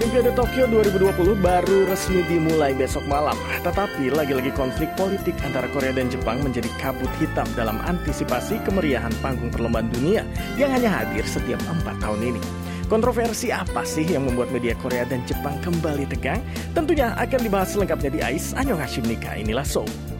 Olimpiade 0.00 0.32
Tokyo 0.32 0.64
2020 0.64 1.44
baru 1.44 1.84
resmi 1.84 2.24
dimulai 2.24 2.72
besok 2.72 3.04
malam. 3.04 3.36
Tetapi 3.60 4.08
lagi-lagi 4.08 4.48
konflik 4.56 4.88
politik 4.96 5.36
antara 5.44 5.68
Korea 5.68 5.92
dan 5.92 6.08
Jepang 6.08 6.40
menjadi 6.40 6.72
kabut 6.80 7.12
hitam 7.20 7.44
dalam 7.52 7.76
antisipasi 7.84 8.64
kemeriahan 8.64 9.12
panggung 9.20 9.52
perlombaan 9.52 9.92
dunia 9.92 10.24
yang 10.56 10.72
hanya 10.72 10.88
hadir 10.88 11.20
setiap 11.28 11.60
empat 11.68 12.00
tahun 12.00 12.32
ini. 12.32 12.40
Kontroversi 12.88 13.52
apa 13.52 13.84
sih 13.84 14.08
yang 14.08 14.24
membuat 14.24 14.48
media 14.56 14.72
Korea 14.80 15.04
dan 15.04 15.20
Jepang 15.28 15.60
kembali 15.60 16.08
tegang? 16.08 16.40
Tentunya 16.72 17.12
akan 17.20 17.40
dibahas 17.44 17.76
selengkapnya 17.76 18.08
di 18.08 18.20
AIS 18.24 18.56
Anyong 18.56 18.80
Hashim 18.80 19.04
Nika. 19.04 19.36
Inilah 19.36 19.68
Soul. 19.68 20.19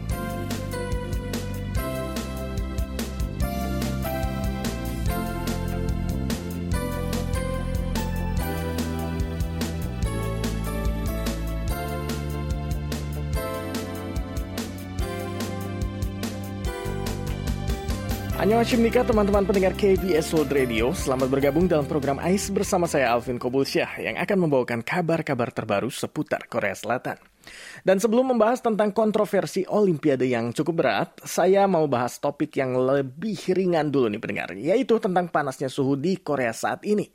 Annyeonghaseyo 18.51 19.07
teman-teman 19.07 19.47
pendengar 19.47 19.71
KBS 19.79 20.35
World 20.35 20.51
Radio. 20.51 20.91
Selamat 20.91 21.31
bergabung 21.31 21.71
dalam 21.71 21.87
program 21.87 22.19
AIS 22.19 22.51
bersama 22.51 22.83
saya 22.83 23.15
Alvin 23.15 23.39
Kobulsyah 23.39 24.03
Yang 24.03 24.27
akan 24.27 24.37
membawakan 24.43 24.83
kabar-kabar 24.83 25.55
terbaru 25.55 25.87
seputar 25.87 26.51
Korea 26.51 26.75
Selatan. 26.75 27.15
Dan 27.87 28.03
sebelum 28.03 28.35
membahas 28.35 28.59
tentang 28.59 28.91
kontroversi 28.91 29.63
Olimpiade 29.71 30.27
yang 30.27 30.51
cukup 30.51 30.83
berat 30.83 31.23
Saya 31.23 31.63
mau 31.63 31.87
bahas 31.87 32.19
topik 32.19 32.51
yang 32.59 32.75
lebih 32.75 33.39
ringan 33.55 33.87
dulu 33.87 34.11
nih 34.11 34.19
pendengar 34.19 34.51
Yaitu 34.51 34.99
tentang 34.99 35.31
panasnya 35.31 35.71
suhu 35.71 35.95
di 35.95 36.19
Korea 36.19 36.51
saat 36.51 36.83
ini. 36.83 37.07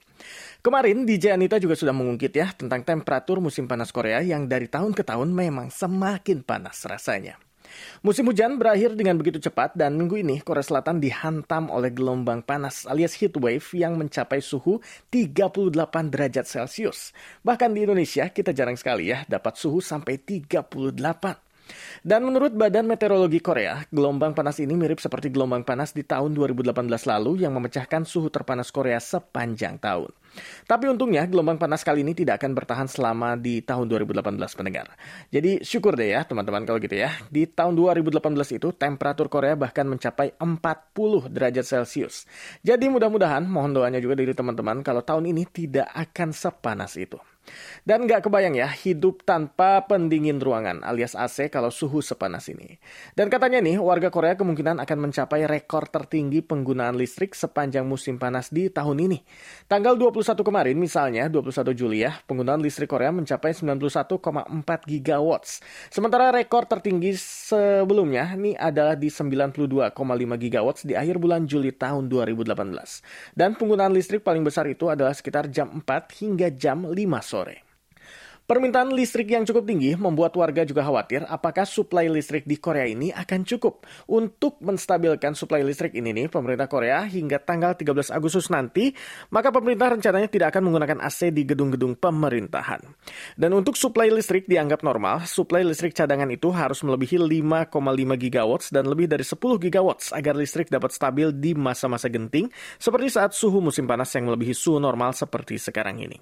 Kemarin 0.65 1.05
DJ 1.05 1.37
Anita 1.37 1.61
juga 1.61 1.77
sudah 1.77 1.93
mengungkit 1.93 2.33
ya 2.33 2.49
tentang 2.57 2.81
temperatur 2.81 3.45
musim 3.45 3.69
panas 3.69 3.93
Korea 3.93 4.25
yang 4.25 4.49
dari 4.49 4.73
tahun 4.73 4.97
ke 4.97 5.05
tahun 5.05 5.37
memang 5.37 5.69
semakin 5.69 6.41
panas 6.49 6.81
rasanya. 6.89 7.37
Musim 8.03 8.27
hujan 8.27 8.59
berakhir 8.59 8.99
dengan 8.99 9.17
begitu 9.17 9.39
cepat 9.39 9.79
dan 9.79 9.95
minggu 9.95 10.19
ini 10.19 10.43
Korea 10.43 10.67
Selatan 10.67 10.99
dihantam 10.99 11.71
oleh 11.71 11.95
gelombang 11.95 12.43
panas 12.43 12.85
alias 12.91 13.15
heat 13.15 13.39
wave 13.39 13.67
yang 13.79 13.95
mencapai 13.95 14.43
suhu 14.43 14.83
38 15.15 15.77
derajat 16.11 16.45
Celcius. 16.51 17.15
Bahkan 17.47 17.71
di 17.71 17.87
Indonesia 17.87 18.27
kita 18.29 18.51
jarang 18.51 18.75
sekali 18.75 19.15
ya 19.15 19.23
dapat 19.31 19.55
suhu 19.55 19.79
sampai 19.79 20.19
38. 20.19 21.46
Dan 22.07 22.23
menurut 22.23 22.55
Badan 22.55 22.87
Meteorologi 22.87 23.43
Korea, 23.43 23.83
gelombang 23.91 24.33
panas 24.33 24.63
ini 24.63 24.79
mirip 24.79 25.03
seperti 25.03 25.33
gelombang 25.35 25.67
panas 25.67 25.91
di 25.91 26.07
tahun 26.07 26.35
2018 26.35 26.73
lalu 26.87 27.43
yang 27.43 27.53
memecahkan 27.59 28.07
suhu 28.07 28.31
terpanas 28.31 28.71
Korea 28.71 29.03
sepanjang 29.03 29.83
tahun. 29.83 30.11
Tapi 30.69 30.85
untungnya 30.93 31.25
gelombang 31.25 31.57
panas 31.57 31.81
kali 31.81 32.05
ini 32.05 32.13
tidak 32.13 32.43
akan 32.43 32.53
bertahan 32.53 32.89
selama 32.91 33.35
di 33.41 33.65
tahun 33.65 33.89
2018 33.89 34.37
pendengar. 34.53 34.93
Jadi 35.33 35.65
syukur 35.65 35.97
deh 35.97 36.13
ya 36.13 36.23
teman-teman 36.29 36.63
kalau 36.69 36.79
gitu 36.79 36.97
ya. 36.97 37.11
Di 37.33 37.49
tahun 37.49 37.75
2018 37.75 38.21
itu 38.57 38.69
temperatur 38.77 39.33
Korea 39.33 39.57
bahkan 39.57 39.89
mencapai 39.89 40.37
40 40.37 41.33
derajat 41.33 41.65
Celcius. 41.65 42.29
Jadi 42.61 42.87
mudah-mudahan 42.93 43.49
mohon 43.49 43.73
doanya 43.73 43.99
juga 43.99 44.21
dari 44.21 44.37
teman-teman 44.37 44.85
kalau 44.85 45.01
tahun 45.01 45.33
ini 45.33 45.49
tidak 45.49 45.89
akan 45.91 46.31
sepanas 46.37 46.95
itu. 47.01 47.17
Dan 47.87 48.11
nggak 48.11 48.27
kebayang 48.27 48.59
ya, 48.59 48.67
hidup 48.67 49.23
tanpa 49.23 49.87
pendingin 49.87 50.43
ruangan 50.43 50.83
alias 50.83 51.15
AC 51.15 51.47
kalau 51.55 51.71
suhu 51.71 52.03
sepanas 52.03 52.51
ini. 52.51 52.83
Dan 53.15 53.31
katanya 53.31 53.63
nih, 53.63 53.79
warga 53.79 54.11
Korea 54.11 54.35
kemungkinan 54.35 54.83
akan 54.83 54.99
mencapai 55.07 55.47
rekor 55.47 55.87
tertinggi 55.87 56.43
penggunaan 56.43 56.99
listrik 56.99 57.39
sepanjang 57.39 57.87
musim 57.87 58.19
panas 58.19 58.51
di 58.51 58.67
tahun 58.67 59.07
ini. 59.07 59.23
Tanggal 59.71 59.95
21 59.95 60.43
kemarin 60.43 60.75
misalnya, 60.75 61.31
21 61.31 61.79
Juli 61.79 62.03
ya, 62.03 62.19
penggunaan 62.27 62.59
listrik 62.59 62.91
Korea 62.91 63.15
mencapai 63.15 63.55
91,4 63.55 64.83
gigawatts. 64.83 65.63
Sementara 65.87 66.35
rekor 66.35 66.67
tertinggi 66.67 67.15
sebelumnya 67.15 68.35
ini 68.35 68.59
adalah 68.59 68.99
di 68.99 69.07
92,5 69.07 69.95
gigawatts 70.43 70.83
di 70.83 70.99
akhir 70.99 71.23
bulan 71.23 71.47
Juli 71.47 71.71
tahun 71.71 72.11
2018. 72.11 72.51
Dan 73.31 73.55
penggunaan 73.55 73.95
listrik 73.95 74.27
paling 74.27 74.43
besar 74.43 74.67
itu 74.67 74.91
adalah 74.91 75.15
sekitar 75.15 75.47
jam 75.55 75.71
4 75.79 76.19
hingga 76.19 76.51
jam 76.51 76.83
5 76.83 76.97
sore 77.23 77.36
sore. 77.37 77.66
Permintaan 78.47 78.95
listrik 78.95 79.35
yang 79.35 79.43
cukup 79.43 79.67
tinggi 79.67 79.99
membuat 79.99 80.31
warga 80.39 80.63
juga 80.63 80.87
khawatir 80.87 81.27
apakah 81.27 81.67
suplai 81.67 82.07
listrik 82.07 82.47
di 82.47 82.55
Korea 82.63 82.87
ini 82.87 83.11
akan 83.11 83.43
cukup. 83.43 83.83
Untuk 84.07 84.63
menstabilkan 84.63 85.35
suplai 85.35 85.67
listrik 85.67 85.99
ini 85.99 86.15
nih, 86.15 86.31
pemerintah 86.31 86.71
Korea 86.71 87.03
hingga 87.11 87.43
tanggal 87.43 87.75
13 87.75 88.15
Agustus 88.15 88.47
nanti, 88.47 88.95
maka 89.35 89.51
pemerintah 89.51 89.99
rencananya 89.99 90.31
tidak 90.31 90.55
akan 90.55 90.63
menggunakan 90.71 91.03
AC 91.03 91.35
di 91.35 91.43
gedung-gedung 91.43 91.99
pemerintahan. 91.99 92.87
Dan 93.35 93.51
untuk 93.51 93.75
suplai 93.75 94.15
listrik 94.15 94.47
dianggap 94.47 94.87
normal, 94.87 95.27
suplai 95.27 95.67
listrik 95.67 95.99
cadangan 95.99 96.31
itu 96.31 96.55
harus 96.55 96.87
melebihi 96.87 97.19
5,5 97.19 97.75
gigawatts 98.15 98.71
dan 98.71 98.87
lebih 98.87 99.11
dari 99.11 99.27
10 99.27 99.43
gigawatts 99.59 100.15
agar 100.15 100.39
listrik 100.39 100.71
dapat 100.71 100.95
stabil 100.95 101.35
di 101.35 101.59
masa-masa 101.59 102.07
genting, 102.07 102.47
seperti 102.79 103.11
saat 103.11 103.35
suhu 103.35 103.59
musim 103.59 103.91
panas 103.91 104.15
yang 104.15 104.31
melebihi 104.31 104.55
suhu 104.55 104.79
normal 104.79 105.19
seperti 105.19 105.59
sekarang 105.59 105.99
ini. 105.99 106.15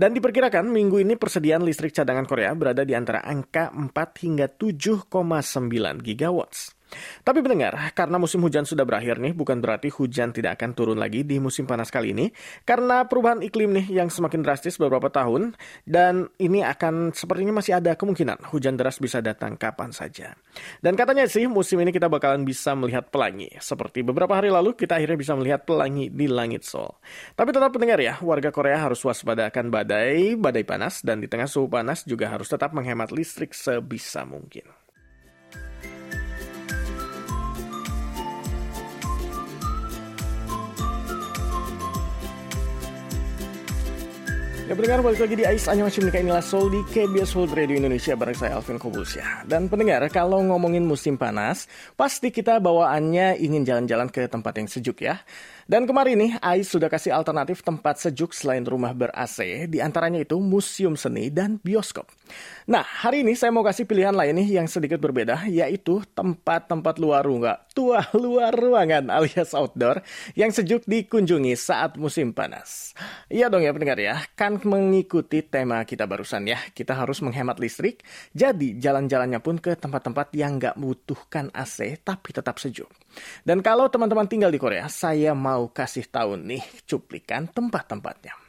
Dan 0.00 0.16
diperkirakan 0.16 0.64
minggu 0.64 1.04
ini 1.04 1.12
persediaan 1.20 1.57
listrik 1.66 1.90
cadangan 1.90 2.26
Korea 2.28 2.54
berada 2.54 2.86
di 2.86 2.94
antara 2.94 3.26
angka 3.26 3.74
4 3.74 3.90
hingga 4.22 4.46
7,9 4.54 5.10
gigawatts. 6.04 6.77
Tapi 7.22 7.44
mendengar, 7.44 7.92
karena 7.92 8.16
musim 8.16 8.40
hujan 8.40 8.64
sudah 8.64 8.88
berakhir 8.88 9.20
nih, 9.20 9.36
bukan 9.36 9.60
berarti 9.60 9.92
hujan 9.92 10.32
tidak 10.32 10.60
akan 10.60 10.72
turun 10.72 10.98
lagi 10.98 11.24
di 11.24 11.36
musim 11.36 11.68
panas 11.68 11.92
kali 11.92 12.16
ini. 12.16 12.32
Karena 12.64 13.04
perubahan 13.04 13.44
iklim 13.44 13.76
nih 13.76 13.86
yang 13.92 14.08
semakin 14.08 14.40
drastis 14.40 14.80
beberapa 14.80 15.12
tahun, 15.12 15.52
dan 15.84 16.32
ini 16.40 16.64
akan 16.64 17.12
sepertinya 17.12 17.60
masih 17.60 17.76
ada 17.76 17.94
kemungkinan 17.94 18.48
hujan 18.50 18.80
deras 18.80 18.96
bisa 18.96 19.20
datang 19.20 19.60
kapan 19.60 19.92
saja. 19.92 20.32
Dan 20.80 20.96
katanya 20.96 21.28
sih, 21.28 21.44
musim 21.44 21.80
ini 21.84 21.92
kita 21.92 22.08
bakalan 22.08 22.42
bisa 22.42 22.72
melihat 22.72 23.12
pelangi. 23.12 23.52
Seperti 23.60 24.00
beberapa 24.00 24.36
hari 24.36 24.48
lalu, 24.48 24.72
kita 24.72 24.96
akhirnya 24.96 25.18
bisa 25.18 25.32
melihat 25.36 25.68
pelangi 25.68 26.08
di 26.08 26.26
langit 26.30 26.64
Seoul. 26.64 26.92
Tapi 27.34 27.50
tetap 27.52 27.70
mendengar 27.74 28.00
ya, 28.00 28.14
warga 28.24 28.48
Korea 28.54 28.80
harus 28.80 29.00
waspada 29.04 29.50
akan 29.52 29.68
badai, 29.68 30.38
badai 30.38 30.64
panas, 30.64 31.04
dan 31.04 31.20
di 31.20 31.28
tengah 31.28 31.50
suhu 31.50 31.68
panas 31.68 32.06
juga 32.06 32.30
harus 32.32 32.48
tetap 32.48 32.72
menghemat 32.72 33.12
listrik 33.12 33.52
sebisa 33.52 34.24
mungkin. 34.24 34.77
Ya 44.68 44.76
pendengar 44.76 45.00
balik 45.00 45.24
lagi 45.24 45.32
di 45.32 45.48
Ais 45.48 45.64
Anya 45.64 45.88
Masih 45.88 46.04
Menikah 46.04 46.20
inilah 46.20 46.44
Soul 46.44 46.68
di 46.68 46.84
KBS 46.92 47.32
World 47.40 47.56
Radio 47.56 47.80
Indonesia 47.80 48.12
bareng 48.12 48.36
saya 48.36 48.60
Alvin 48.60 48.76
ya. 49.16 49.40
Dan 49.48 49.64
pendengar 49.72 50.04
kalau 50.12 50.44
ngomongin 50.44 50.84
musim 50.84 51.16
panas 51.16 51.64
Pasti 51.96 52.28
kita 52.28 52.60
bawaannya 52.60 53.40
ingin 53.40 53.64
jalan-jalan 53.64 54.12
ke 54.12 54.28
tempat 54.28 54.60
yang 54.60 54.68
sejuk 54.68 55.00
ya 55.00 55.24
dan 55.68 55.84
kemarin 55.84 56.16
nih, 56.16 56.32
AIS 56.40 56.72
sudah 56.72 56.88
kasih 56.88 57.12
alternatif 57.12 57.60
tempat 57.60 58.00
sejuk 58.00 58.32
selain 58.32 58.64
rumah 58.64 58.96
ber-AC, 58.96 59.68
di 59.68 59.84
antaranya 59.84 60.24
itu 60.24 60.40
museum 60.40 60.96
seni 60.96 61.28
dan 61.28 61.60
bioskop. 61.60 62.08
Nah, 62.68 62.80
hari 62.80 63.20
ini 63.20 63.36
saya 63.36 63.52
mau 63.52 63.60
kasih 63.60 63.84
pilihan 63.84 64.16
lain 64.16 64.32
nih 64.40 64.60
yang 64.60 64.64
sedikit 64.64 64.96
berbeda, 64.96 65.44
yaitu 65.44 66.00
tempat-tempat 66.16 66.96
luar 66.96 67.20
ruangan, 67.20 67.60
tua 67.76 68.00
luar 68.16 68.56
ruangan 68.56 69.12
alias 69.12 69.52
outdoor 69.52 70.00
yang 70.32 70.48
sejuk 70.52 70.88
dikunjungi 70.88 71.52
saat 71.52 72.00
musim 72.00 72.32
panas. 72.32 72.96
Iya 73.28 73.52
dong 73.52 73.60
ya 73.60 73.72
pendengar 73.76 74.00
ya, 74.00 74.24
kan 74.40 74.56
mengikuti 74.64 75.44
tema 75.44 75.84
kita 75.84 76.08
barusan 76.08 76.48
ya, 76.48 76.60
kita 76.72 76.96
harus 76.96 77.20
menghemat 77.20 77.60
listrik, 77.60 78.00
jadi 78.32 78.80
jalan-jalannya 78.80 79.44
pun 79.44 79.60
ke 79.60 79.76
tempat-tempat 79.76 80.32
yang 80.32 80.56
nggak 80.56 80.80
membutuhkan 80.80 81.52
AC 81.52 82.00
tapi 82.00 82.32
tetap 82.32 82.56
sejuk. 82.56 82.88
Dan 83.42 83.64
kalau 83.64 83.90
teman-teman 83.90 84.28
tinggal 84.30 84.52
di 84.52 84.60
Korea, 84.60 84.86
saya 84.86 85.34
mau 85.34 85.57
kasih 85.66 86.06
tahu 86.06 86.38
nih 86.38 86.62
cuplikan 86.86 87.50
tempat-tempatnya. 87.50 88.48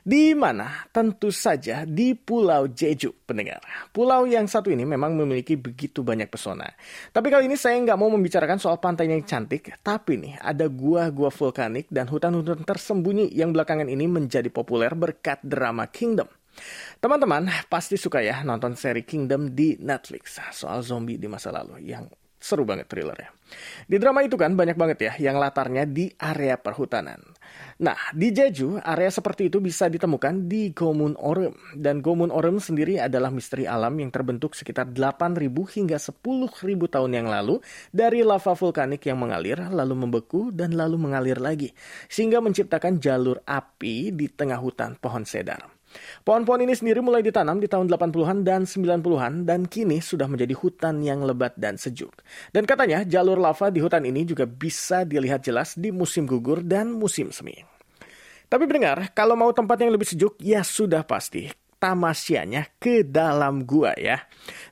Di 0.00 0.32
mana? 0.32 0.88
Tentu 0.88 1.28
saja 1.28 1.84
di 1.84 2.16
Pulau 2.16 2.70
Jeju, 2.72 3.12
pendengar. 3.28 3.60
Pulau 3.92 4.24
yang 4.24 4.48
satu 4.48 4.72
ini 4.72 4.88
memang 4.88 5.12
memiliki 5.12 5.60
begitu 5.60 6.00
banyak 6.00 6.32
pesona. 6.32 6.66
Tapi 7.12 7.28
kali 7.28 7.50
ini 7.50 7.56
saya 7.58 7.76
nggak 7.76 7.98
mau 7.98 8.08
membicarakan 8.08 8.56
soal 8.56 8.80
pantainya 8.80 9.18
yang 9.18 9.28
cantik, 9.28 9.68
tapi 9.84 10.16
nih 10.16 10.40
ada 10.40 10.66
gua-gua 10.72 11.28
vulkanik 11.28 11.90
dan 11.92 12.08
hutan-hutan 12.08 12.64
tersembunyi 12.64 13.28
yang 13.36 13.52
belakangan 13.52 13.90
ini 13.90 14.08
menjadi 14.08 14.48
populer 14.48 14.96
berkat 14.96 15.44
drama 15.44 15.84
Kingdom. 15.92 16.28
Teman-teman 16.98 17.46
pasti 17.70 17.94
suka 17.94 18.18
ya 18.18 18.42
nonton 18.42 18.74
seri 18.74 19.06
Kingdom 19.06 19.54
di 19.54 19.78
Netflix 19.78 20.42
soal 20.50 20.82
zombie 20.82 21.20
di 21.20 21.30
masa 21.30 21.54
lalu 21.54 21.86
yang 21.86 22.08
seru 22.38 22.62
banget 22.62 22.86
thrillernya. 22.86 23.34
Di 23.88 23.96
drama 23.96 24.20
itu 24.22 24.36
kan 24.36 24.52
banyak 24.54 24.76
banget 24.76 24.98
ya 25.00 25.12
yang 25.30 25.36
latarnya 25.40 25.88
di 25.88 26.12
area 26.20 26.60
perhutanan. 26.60 27.20
Nah, 27.78 27.96
di 28.12 28.34
Jeju, 28.34 28.76
area 28.82 29.08
seperti 29.08 29.48
itu 29.48 29.62
bisa 29.62 29.86
ditemukan 29.86 30.50
di 30.50 30.74
Gomun 30.74 31.16
Orem. 31.16 31.54
Dan 31.72 32.04
Gomun 32.04 32.28
Orem 32.28 32.60
sendiri 32.60 33.00
adalah 33.00 33.32
misteri 33.32 33.64
alam 33.64 33.94
yang 33.96 34.12
terbentuk 34.12 34.52
sekitar 34.52 34.90
8.000 34.90 35.48
hingga 35.48 35.96
10.000 35.96 36.18
tahun 36.90 37.10
yang 37.14 37.28
lalu 37.30 37.62
dari 37.94 38.20
lava 38.26 38.52
vulkanik 38.52 39.06
yang 39.06 39.22
mengalir, 39.22 39.62
lalu 39.70 39.94
membeku, 39.94 40.50
dan 40.52 40.74
lalu 40.74 41.00
mengalir 41.00 41.38
lagi. 41.40 41.72
Sehingga 42.10 42.42
menciptakan 42.44 43.00
jalur 43.00 43.40
api 43.46 44.12
di 44.12 44.26
tengah 44.28 44.60
hutan 44.60 44.98
pohon 44.98 45.24
sedar. 45.24 45.77
Pohon-pohon 46.22 46.64
ini 46.64 46.74
sendiri 46.76 47.00
mulai 47.00 47.24
ditanam 47.24 47.58
di 47.58 47.68
tahun 47.70 47.88
80-an 47.88 48.44
dan 48.44 48.64
90-an 48.68 49.48
dan 49.48 49.64
kini 49.64 50.00
sudah 50.02 50.28
menjadi 50.28 50.54
hutan 50.56 51.00
yang 51.00 51.24
lebat 51.24 51.56
dan 51.56 51.80
sejuk. 51.80 52.12
Dan 52.52 52.68
katanya 52.68 53.04
jalur 53.04 53.40
lava 53.40 53.72
di 53.72 53.80
hutan 53.80 54.04
ini 54.04 54.28
juga 54.28 54.44
bisa 54.44 55.04
dilihat 55.08 55.44
jelas 55.44 55.76
di 55.76 55.88
musim 55.88 56.28
gugur 56.28 56.60
dan 56.60 56.92
musim 56.92 57.32
semi. 57.32 57.56
Tapi 58.48 58.64
pendengar, 58.64 59.12
kalau 59.12 59.36
mau 59.36 59.52
tempat 59.52 59.76
yang 59.84 59.92
lebih 59.92 60.08
sejuk, 60.08 60.40
ya 60.40 60.64
sudah 60.64 61.04
pasti 61.04 61.67
tamasianya 61.78 62.74
ke 62.76 63.06
dalam 63.06 63.62
gua 63.62 63.94
ya. 63.94 64.18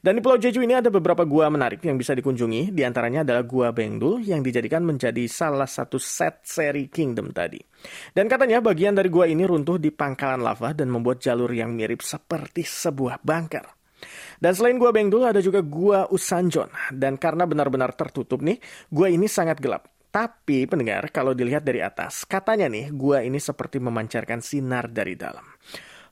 Dan 0.02 0.18
di 0.18 0.20
Pulau 0.20 0.36
Jeju 0.36 0.60
ini 0.60 0.74
ada 0.74 0.90
beberapa 0.90 1.22
gua 1.22 1.46
menarik 1.48 1.80
yang 1.86 1.94
bisa 1.94 2.12
dikunjungi. 2.12 2.74
Di 2.74 2.82
antaranya 2.82 3.22
adalah 3.22 3.46
Gua 3.46 3.70
Bengdul 3.70 4.26
yang 4.26 4.42
dijadikan 4.42 4.82
menjadi 4.82 5.24
salah 5.30 5.70
satu 5.70 5.96
set 5.96 6.42
seri 6.42 6.90
Kingdom 6.90 7.30
tadi. 7.30 7.62
Dan 8.10 8.26
katanya 8.26 8.58
bagian 8.58 8.98
dari 8.98 9.06
gua 9.06 9.30
ini 9.30 9.46
runtuh 9.46 9.78
di 9.78 9.94
pangkalan 9.94 10.42
lava 10.42 10.74
dan 10.74 10.90
membuat 10.90 11.22
jalur 11.22 11.48
yang 11.54 11.72
mirip 11.72 12.02
seperti 12.02 12.66
sebuah 12.66 13.22
bunker. 13.22 13.64
Dan 14.36 14.52
selain 14.52 14.76
Gua 14.76 14.92
Bengdul 14.92 15.24
ada 15.24 15.40
juga 15.40 15.64
Gua 15.64 16.04
Usanjon. 16.12 16.68
Dan 16.92 17.16
karena 17.16 17.48
benar-benar 17.48 17.96
tertutup 17.96 18.44
nih, 18.44 18.60
gua 18.92 19.08
ini 19.08 19.30
sangat 19.30 19.62
gelap. 19.62 19.88
Tapi 20.12 20.64
pendengar, 20.64 21.12
kalau 21.12 21.36
dilihat 21.36 21.60
dari 21.60 21.84
atas, 21.84 22.24
katanya 22.24 22.72
nih, 22.72 22.88
gua 22.88 23.20
ini 23.20 23.36
seperti 23.36 23.76
memancarkan 23.76 24.40
sinar 24.40 24.88
dari 24.88 25.12
dalam. 25.12 25.44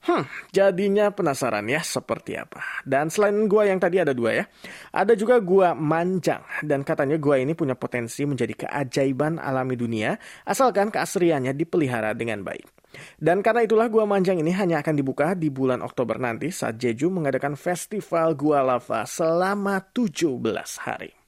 Hmm, 0.05 0.29
jadinya 0.53 1.09
penasaran 1.09 1.65
ya 1.65 1.81
seperti 1.81 2.37
apa. 2.37 2.61
Dan 2.85 3.09
selain 3.09 3.49
gua 3.49 3.65
yang 3.65 3.81
tadi 3.81 4.05
ada 4.05 4.13
dua 4.13 4.37
ya, 4.37 4.45
ada 4.93 5.17
juga 5.17 5.41
gua 5.41 5.73
Manjang. 5.73 6.45
Dan 6.61 6.85
katanya 6.85 7.17
gua 7.17 7.41
ini 7.41 7.57
punya 7.57 7.73
potensi 7.73 8.29
menjadi 8.29 8.69
keajaiban 8.69 9.41
alami 9.41 9.81
dunia, 9.81 10.21
asalkan 10.45 10.93
keasriannya 10.93 11.57
dipelihara 11.57 12.13
dengan 12.13 12.45
baik. 12.45 12.69
Dan 13.19 13.43
karena 13.43 13.67
itulah 13.67 13.91
Gua 13.91 14.07
Manjang 14.07 14.39
ini 14.39 14.55
hanya 14.55 14.79
akan 14.85 14.95
dibuka 14.95 15.35
di 15.35 15.51
bulan 15.51 15.83
Oktober 15.83 16.15
nanti 16.21 16.55
saat 16.55 16.79
Jeju 16.79 17.11
mengadakan 17.11 17.59
festival 17.59 18.39
Gua 18.39 18.63
Lava 18.63 19.03
selama 19.09 19.83
17 19.83 20.39
hari. 20.79 21.24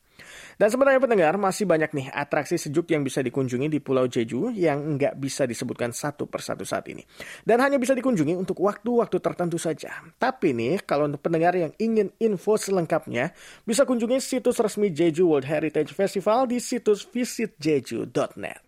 Dan 0.57 0.73
sebenarnya 0.73 1.01
pendengar, 1.05 1.37
masih 1.37 1.69
banyak 1.69 1.93
nih 1.93 2.07
atraksi 2.13 2.57
sejuk 2.57 2.89
yang 2.89 3.05
bisa 3.05 3.21
dikunjungi 3.21 3.69
di 3.69 3.79
Pulau 3.81 4.09
Jeju 4.09 4.53
yang 4.57 4.97
nggak 4.97 5.21
bisa 5.21 5.45
disebutkan 5.45 5.93
satu 5.93 6.25
persatu 6.25 6.65
saat 6.65 6.89
ini. 6.89 7.05
Dan 7.45 7.61
hanya 7.61 7.77
bisa 7.77 7.93
dikunjungi 7.93 8.33
untuk 8.33 8.65
waktu-waktu 8.65 9.21
tertentu 9.21 9.61
saja. 9.61 9.93
Tapi 10.17 10.57
nih, 10.57 10.83
kalau 10.89 11.13
untuk 11.13 11.21
pendengar 11.21 11.53
yang 11.57 11.77
ingin 11.77 12.09
info 12.21 12.57
selengkapnya, 12.57 13.37
bisa 13.69 13.85
kunjungi 13.85 14.17
situs 14.17 14.57
resmi 14.57 14.89
Jeju 14.89 15.29
World 15.29 15.45
Heritage 15.45 15.93
Festival 15.93 16.49
di 16.49 16.57
situs 16.57 17.05
visitjeju.net. 17.05 18.66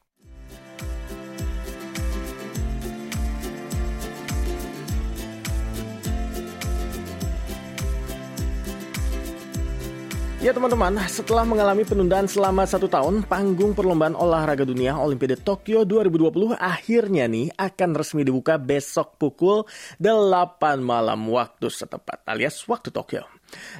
Ya 10.39 10.55
teman-teman, 10.55 10.95
setelah 11.11 11.43
mengalami 11.43 11.83
penundaan 11.83 12.31
selama 12.31 12.63
satu 12.63 12.87
tahun, 12.87 13.27
panggung 13.27 13.75
perlombaan 13.75 14.15
olahraga 14.15 14.63
dunia 14.63 14.95
Olimpiade 14.95 15.35
Tokyo 15.35 15.83
2020 15.83 16.55
akhirnya 16.55 17.27
nih 17.27 17.51
akan 17.59 17.91
resmi 17.99 18.23
dibuka 18.23 18.55
besok 18.55 19.19
pukul 19.19 19.67
8 19.99 20.79
malam 20.79 21.27
waktu 21.27 21.67
setempat 21.67 22.23
alias 22.23 22.63
waktu 22.71 22.95
Tokyo. 22.95 23.27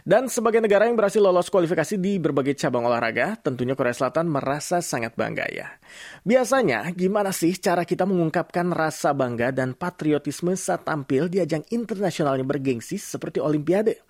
Dan 0.03 0.27
sebagai 0.27 0.59
negara 0.59 0.91
yang 0.91 0.99
berhasil 0.99 1.23
lolos 1.23 1.47
kualifikasi 1.47 1.95
di 1.95 2.19
berbagai 2.19 2.59
cabang 2.59 2.91
olahraga, 2.91 3.39
tentunya 3.39 3.79
Korea 3.79 3.95
Selatan 3.95 4.27
merasa 4.27 4.83
sangat 4.83 5.15
bangga 5.15 5.47
ya. 5.55 5.79
Biasanya, 6.27 6.91
gimana 6.91 7.31
sih 7.31 7.55
cara 7.55 7.87
kita 7.87 8.03
mengungkapkan 8.03 8.75
rasa 8.75 9.15
bangga 9.15 9.55
dan 9.55 9.79
patriotisme 9.79 10.59
saat 10.59 10.83
tampil 10.83 11.31
di 11.31 11.39
ajang 11.39 11.63
internasional 11.71 12.35
yang 12.35 12.51
bergengsi 12.51 12.99
seperti 12.99 13.39
Olimpiade? 13.39 14.08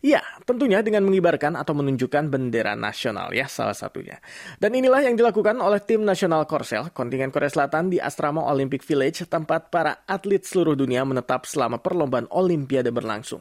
Ya, 0.00 0.24
tentunya 0.48 0.80
dengan 0.80 1.04
mengibarkan 1.06 1.56
atau 1.58 1.76
menunjukkan 1.76 2.30
bendera 2.32 2.74
nasional 2.74 3.30
ya 3.34 3.46
salah 3.46 3.76
satunya. 3.76 4.18
Dan 4.56 4.74
inilah 4.76 5.04
yang 5.04 5.14
dilakukan 5.16 5.58
oleh 5.60 5.80
tim 5.82 6.02
nasional 6.02 6.44
Korsel, 6.48 6.92
kontingen 6.94 7.28
Korea 7.28 7.52
Selatan 7.52 7.92
di 7.92 7.98
Asrama 8.00 8.44
Olympic 8.48 8.82
Village, 8.84 9.26
tempat 9.28 9.68
para 9.68 10.02
atlet 10.08 10.42
seluruh 10.42 10.74
dunia 10.74 11.04
menetap 11.04 11.44
selama 11.46 11.78
perlombaan 11.78 12.26
Olimpiade 12.32 12.90
berlangsung. 12.90 13.40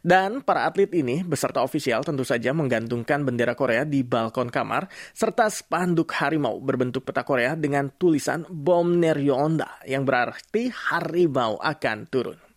Dan 0.00 0.40
para 0.40 0.64
atlet 0.64 0.88
ini 0.96 1.20
beserta 1.20 1.60
ofisial 1.60 2.00
tentu 2.00 2.24
saja 2.24 2.56
menggantungkan 2.56 3.22
bendera 3.22 3.52
Korea 3.52 3.84
di 3.84 4.00
balkon 4.00 4.48
kamar 4.48 4.88
serta 5.12 5.52
spanduk 5.52 6.16
harimau 6.16 6.58
berbentuk 6.58 7.04
peta 7.04 7.22
Korea 7.22 7.52
dengan 7.54 7.92
tulisan 7.92 8.48
Bom 8.48 8.96
Neryonda 8.96 9.84
yang 9.84 10.08
berarti 10.08 10.72
harimau 10.72 11.60
akan 11.60 11.98
turun. 12.08 12.49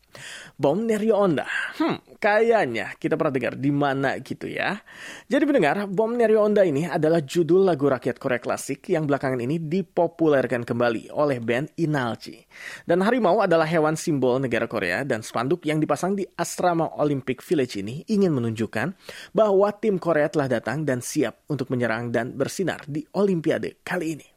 Bom 0.57 0.85
Nerio 0.85 1.17
Onda. 1.17 1.45
Hmm, 1.77 1.97
kayaknya 2.21 2.93
kita 2.97 3.17
pernah 3.17 3.33
dengar 3.33 3.53
di 3.57 3.71
mana 3.73 4.17
gitu 4.21 4.45
ya. 4.49 4.79
Jadi 5.27 5.43
pendengar, 5.43 5.89
Bom 5.89 6.13
Nerio 6.13 6.45
Onda 6.45 6.61
ini 6.63 6.85
adalah 6.85 7.21
judul 7.21 7.65
lagu 7.65 7.89
rakyat 7.89 8.21
Korea 8.21 8.41
klasik 8.41 8.89
yang 8.89 9.09
belakangan 9.09 9.41
ini 9.41 9.57
dipopulerkan 9.57 10.63
kembali 10.63 11.13
oleh 11.13 11.37
band 11.41 11.73
Inalci. 11.77 12.39
Dan 12.85 13.01
harimau 13.01 13.41
adalah 13.41 13.65
hewan 13.65 13.97
simbol 13.97 14.37
negara 14.37 14.65
Korea 14.65 15.01
dan 15.05 15.25
spanduk 15.25 15.65
yang 15.65 15.77
dipasang 15.77 16.17
di 16.17 16.25
asrama 16.37 16.89
Olympic 16.99 17.41
Village 17.45 17.79
ini 17.81 18.05
ingin 18.09 18.33
menunjukkan 18.33 18.93
bahwa 19.33 19.69
tim 19.77 19.97
Korea 19.97 20.29
telah 20.29 20.49
datang 20.49 20.85
dan 20.85 21.01
siap 21.01 21.45
untuk 21.49 21.69
menyerang 21.73 22.13
dan 22.13 22.33
bersinar 22.33 22.85
di 22.89 23.05
Olimpiade 23.13 23.81
kali 23.81 24.17
ini. 24.17 24.32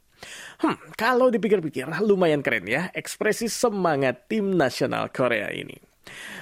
Hmm, 0.63 0.79
kalau 0.97 1.29
dipikir-pikir 1.29 1.87
lumayan 2.03 2.41
keren 2.41 2.65
ya 2.65 2.89
ekspresi 2.97 3.47
semangat 3.53 4.29
tim 4.31 4.57
nasional 4.57 5.13
Korea 5.13 5.53
ini. 5.53 5.77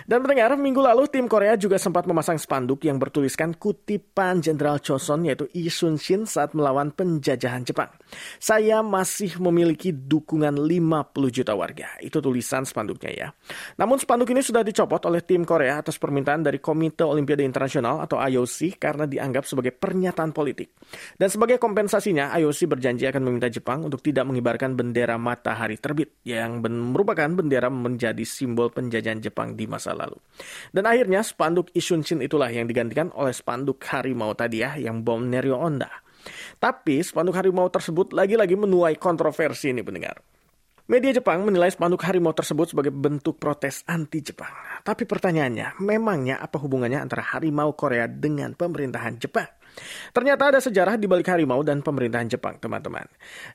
Dan 0.04 0.20
pendengar, 0.20 0.52
minggu 0.60 0.84
lalu 0.84 1.08
tim 1.08 1.24
Korea 1.24 1.56
juga 1.56 1.80
sempat 1.80 2.04
memasang 2.04 2.36
spanduk 2.36 2.84
yang 2.84 3.00
bertuliskan 3.00 3.56
kutipan 3.56 4.44
Jenderal 4.44 4.76
Choson 4.76 5.24
yaitu 5.24 5.48
Lee 5.56 5.72
Sun 5.72 5.96
Shin 5.96 6.28
saat 6.28 6.52
melawan 6.52 6.92
penjajahan 6.92 7.64
Jepang. 7.64 7.88
Saya 8.36 8.84
masih 8.84 9.40
memiliki 9.40 9.96
dukungan 9.96 10.60
50 10.60 11.08
juta 11.32 11.56
warga. 11.56 11.96
Itu 12.04 12.20
tulisan 12.20 12.68
spanduknya 12.68 13.10
ya. 13.16 13.28
Namun 13.80 13.96
spanduk 13.96 14.28
ini 14.28 14.44
sudah 14.44 14.60
dicopot 14.60 15.00
oleh 15.08 15.24
tim 15.24 15.48
Korea 15.48 15.80
atas 15.80 15.96
permintaan 15.96 16.44
dari 16.44 16.60
Komite 16.60 17.08
Olimpiade 17.08 17.40
Internasional 17.40 18.04
atau 18.04 18.20
IOC 18.20 18.76
karena 18.76 19.08
dianggap 19.08 19.48
sebagai 19.48 19.72
pernyataan 19.72 20.36
politik. 20.36 20.76
Dan 21.16 21.32
sebagai 21.32 21.56
kompensasinya, 21.56 22.28
IOC 22.36 22.68
berjanji 22.68 23.08
akan 23.08 23.22
meminta 23.24 23.48
Jepang 23.48 23.88
untuk 23.88 24.04
tidak 24.04 24.28
mengibarkan 24.28 24.76
bendera 24.76 25.16
matahari 25.16 25.80
terbit 25.80 26.20
yang 26.28 26.60
merupakan 26.60 27.32
bendera 27.32 27.72
menjadi 27.72 28.22
simbol 28.28 28.68
penjajahan 28.68 29.24
Jepang 29.24 29.56
di 29.56 29.64
masa 29.64 29.93
lalu. 29.94 30.18
Dan 30.74 30.84
akhirnya 30.84 31.22
spanduk 31.22 31.70
Isunshin 31.72 32.20
itulah 32.20 32.50
yang 32.50 32.66
digantikan 32.66 33.14
oleh 33.14 33.32
spanduk 33.32 33.80
harimau 33.88 34.34
tadi 34.34 34.60
ya, 34.60 34.74
yang 34.76 35.00
bom 35.06 35.22
Nerio 35.22 35.56
Onda. 35.56 35.88
Tapi 36.58 37.00
spanduk 37.00 37.36
harimau 37.36 37.68
tersebut 37.70 38.12
lagi-lagi 38.12 38.58
menuai 38.58 38.98
kontroversi 38.98 39.70
ini 39.70 39.80
pendengar. 39.80 40.20
Media 40.84 41.16
Jepang 41.16 41.48
menilai 41.48 41.72
spanduk 41.72 42.04
harimau 42.04 42.36
tersebut 42.36 42.76
sebagai 42.76 42.92
bentuk 42.92 43.40
protes 43.40 43.80
anti-Jepang. 43.88 44.84
Tapi 44.84 45.08
pertanyaannya, 45.08 45.80
memangnya 45.80 46.36
apa 46.36 46.60
hubungannya 46.60 47.00
antara 47.00 47.24
harimau 47.24 47.72
Korea 47.72 48.04
dengan 48.04 48.52
pemerintahan 48.52 49.16
Jepang? 49.16 49.48
Ternyata 50.14 50.54
ada 50.54 50.60
sejarah 50.62 50.94
di 50.94 51.10
balik 51.10 51.30
harimau 51.30 51.60
dan 51.66 51.82
pemerintahan 51.82 52.30
Jepang, 52.30 52.58
teman-teman. 52.62 53.06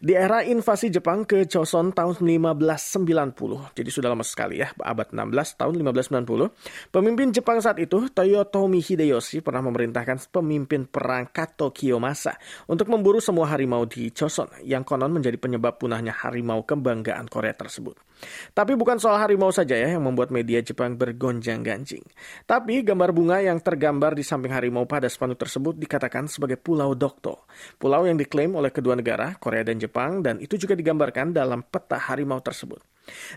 Di 0.04 0.16
era 0.18 0.44
invasi 0.44 0.92
Jepang 0.92 1.24
ke 1.24 1.48
Joseon 1.48 1.96
tahun 1.96 2.20
1590, 2.20 3.76
jadi 3.76 3.90
sudah 3.90 4.10
lama 4.12 4.26
sekali 4.26 4.60
ya, 4.60 4.72
abad 4.80 5.12
16 5.14 5.60
tahun 5.60 5.74
1590, 5.80 6.92
pemimpin 6.92 7.32
Jepang 7.32 7.64
saat 7.64 7.80
itu, 7.80 8.12
Toyotomi 8.12 8.84
Hideyoshi, 8.84 9.40
pernah 9.40 9.64
memerintahkan 9.64 10.32
pemimpin 10.34 10.90
perang 10.90 11.30
Kato 11.32 11.72
Kiyomasa 11.72 12.36
untuk 12.68 12.92
memburu 12.92 13.24
semua 13.24 13.48
harimau 13.52 13.86
di 13.88 14.12
Joseon, 14.12 14.66
yang 14.68 14.84
konon 14.84 15.14
menjadi 15.14 15.40
penyebab 15.40 15.80
punahnya 15.80 16.12
harimau 16.12 16.66
kebanggaan 16.68 17.32
Korea 17.32 17.56
tersebut. 17.56 18.09
Tapi 18.52 18.76
bukan 18.76 19.00
soal 19.00 19.20
harimau 19.20 19.52
saja 19.52 19.76
ya 19.76 19.96
yang 19.96 20.04
membuat 20.04 20.30
media 20.30 20.60
Jepang 20.60 20.96
bergonjang-ganjing. 21.00 22.04
Tapi 22.44 22.84
gambar 22.84 23.10
bunga 23.16 23.38
yang 23.40 23.60
tergambar 23.64 24.16
di 24.16 24.24
samping 24.24 24.52
harimau 24.52 24.84
pada 24.88 25.08
spanduk 25.08 25.40
tersebut 25.40 25.76
dikatakan 25.80 26.28
sebagai 26.28 26.60
Pulau 26.60 26.96
Dokto. 26.96 27.48
Pulau 27.80 28.04
yang 28.06 28.20
diklaim 28.20 28.56
oleh 28.56 28.70
kedua 28.70 28.96
negara, 28.96 29.36
Korea 29.40 29.64
dan 29.64 29.80
Jepang, 29.80 30.20
dan 30.20 30.38
itu 30.44 30.60
juga 30.60 30.76
digambarkan 30.76 31.32
dalam 31.32 31.64
peta 31.64 31.98
harimau 31.98 32.44
tersebut. 32.44 32.80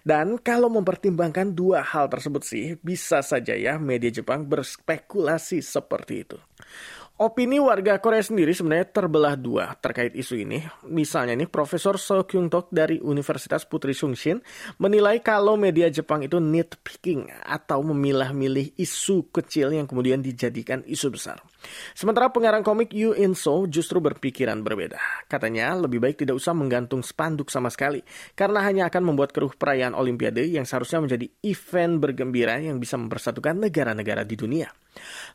Dan 0.04 0.36
kalau 0.40 0.68
mempertimbangkan 0.68 1.52
dua 1.56 1.80
hal 1.80 2.12
tersebut 2.12 2.42
sih, 2.44 2.76
bisa 2.80 3.24
saja 3.24 3.56
ya 3.56 3.80
media 3.80 4.12
Jepang 4.12 4.44
berspekulasi 4.44 5.64
seperti 5.64 6.28
itu. 6.28 6.38
Opini 7.22 7.62
warga 7.62 8.02
Korea 8.02 8.18
sendiri 8.18 8.50
sebenarnya 8.50 8.90
terbelah 8.90 9.38
dua 9.38 9.78
terkait 9.78 10.10
isu 10.10 10.42
ini. 10.42 10.58
Misalnya 10.90 11.38
nih, 11.38 11.46
Profesor 11.46 11.94
So 11.94 12.26
Kyung 12.26 12.50
Tok 12.50 12.74
dari 12.74 12.98
Universitas 12.98 13.62
Putri 13.62 13.94
Sungshin 13.94 14.42
menilai 14.82 15.22
kalau 15.22 15.54
media 15.54 15.86
Jepang 15.86 16.26
itu 16.26 16.42
nitpicking 16.42 17.30
atau 17.46 17.78
memilah-milih 17.86 18.74
isu 18.74 19.30
kecil 19.30 19.70
yang 19.70 19.86
kemudian 19.86 20.18
dijadikan 20.18 20.82
isu 20.82 21.14
besar. 21.14 21.38
Sementara 21.92 22.30
pengarang 22.30 22.64
komik 22.64 22.90
Yu 22.92 23.14
In 23.16 23.34
So 23.38 23.66
justru 23.66 24.02
berpikiran 24.02 24.60
berbeda. 24.62 24.98
Katanya 25.26 25.74
lebih 25.78 26.02
baik 26.02 26.20
tidak 26.20 26.38
usah 26.38 26.54
menggantung 26.54 27.00
spanduk 27.00 27.48
sama 27.48 27.70
sekali, 27.70 28.02
karena 28.34 28.62
hanya 28.66 28.88
akan 28.88 29.12
membuat 29.12 29.30
keruh 29.34 29.52
perayaan 29.54 29.94
Olimpiade 29.96 30.46
yang 30.46 30.68
seharusnya 30.68 31.02
menjadi 31.04 31.26
event 31.44 31.98
bergembira 32.02 32.58
yang 32.58 32.78
bisa 32.78 32.98
mempersatukan 32.98 33.58
negara-negara 33.58 34.26
di 34.26 34.34
dunia. 34.34 34.68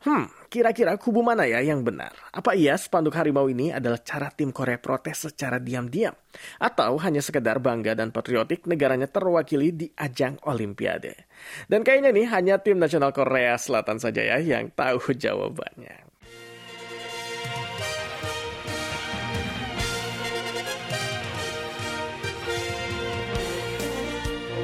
Hmm, 0.05 0.29
kira-kira 0.53 0.93
kubu 1.01 1.25
mana 1.25 1.49
ya 1.49 1.57
yang 1.65 1.81
benar? 1.81 2.13
Apa 2.29 2.53
iya 2.53 2.77
spanduk 2.77 3.17
harimau 3.17 3.49
ini 3.49 3.73
adalah 3.73 3.97
cara 4.05 4.29
tim 4.29 4.53
Korea 4.53 4.77
protes 4.77 5.33
secara 5.33 5.57
diam-diam? 5.57 6.13
Atau 6.61 7.01
hanya 7.01 7.25
sekedar 7.25 7.57
bangga 7.57 7.97
dan 7.97 8.13
patriotik 8.13 8.69
negaranya 8.69 9.09
terwakili 9.09 9.73
di 9.73 9.89
ajang 9.97 10.37
Olimpiade? 10.45 11.25
Dan 11.65 11.81
kayaknya 11.81 12.13
nih 12.13 12.29
hanya 12.29 12.55
tim 12.61 12.77
nasional 12.77 13.09
Korea 13.09 13.57
Selatan 13.57 13.97
saja 13.97 14.21
ya 14.21 14.37
yang 14.37 14.69
tahu 14.69 15.13
jawabannya. 15.25 16.16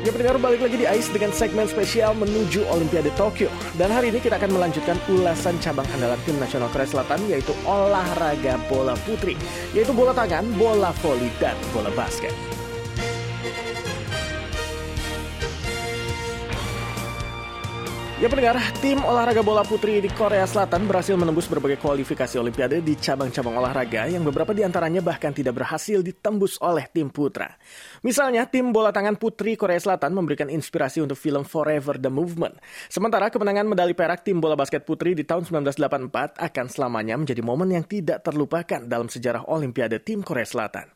Ya 0.04 0.12
pendengar 0.12 0.36
balik 0.36 0.60
lagi 0.60 0.76
di 0.76 0.84
AIS 0.84 1.08
dengan 1.16 1.32
segmen 1.32 1.64
spesial 1.64 2.12
menuju 2.20 2.68
Olimpiade 2.68 3.08
Tokyo. 3.16 3.48
Dan 3.80 3.88
hari 3.88 4.12
ini 4.12 4.20
kita 4.20 4.36
akan 4.36 4.52
melanjutkan 4.52 5.00
ulasan 5.08 5.56
cabang 5.64 5.88
andalan 5.96 6.20
tim 6.28 6.36
nasional 6.44 6.68
Korea 6.76 6.84
Selatan 6.84 7.24
yaitu 7.32 7.56
olahraga 7.64 8.60
bola 8.68 9.00
putri. 9.08 9.40
Yaitu 9.72 9.96
bola 9.96 10.12
tangan, 10.12 10.44
bola 10.60 10.92
voli, 11.00 11.32
dan 11.40 11.56
bola 11.72 11.88
basket. 11.96 12.53
Ya 18.24 18.32
pendengar, 18.32 18.56
tim 18.80 19.04
olahraga 19.04 19.44
bola 19.44 19.68
putri 19.68 20.00
di 20.00 20.08
Korea 20.08 20.48
Selatan 20.48 20.88
berhasil 20.88 21.12
menembus 21.20 21.44
berbagai 21.44 21.76
kualifikasi 21.76 22.40
Olimpiade 22.40 22.80
di 22.80 22.96
cabang-cabang 22.96 23.60
olahraga 23.60 24.08
yang 24.08 24.24
beberapa 24.24 24.56
di 24.56 24.64
antaranya 24.64 25.04
bahkan 25.04 25.36
tidak 25.36 25.60
berhasil 25.60 26.00
ditembus 26.00 26.56
oleh 26.64 26.88
tim 26.88 27.12
putra. 27.12 27.52
Misalnya, 28.00 28.48
tim 28.48 28.72
bola 28.72 28.96
tangan 28.96 29.20
putri 29.20 29.60
Korea 29.60 29.76
Selatan 29.76 30.16
memberikan 30.16 30.48
inspirasi 30.48 31.04
untuk 31.04 31.20
film 31.20 31.44
Forever 31.44 32.00
the 32.00 32.08
Movement. 32.08 32.64
Sementara 32.88 33.28
kemenangan 33.28 33.68
medali 33.68 33.92
perak 33.92 34.24
tim 34.24 34.40
bola 34.40 34.56
basket 34.56 34.88
putri 34.88 35.20
di 35.20 35.28
tahun 35.28 35.44
1984 35.44 36.40
akan 36.40 36.66
selamanya 36.72 37.20
menjadi 37.20 37.44
momen 37.44 37.76
yang 37.76 37.84
tidak 37.84 38.24
terlupakan 38.24 38.88
dalam 38.88 39.12
sejarah 39.12 39.52
Olimpiade 39.52 40.00
tim 40.00 40.24
Korea 40.24 40.48
Selatan. 40.48 40.88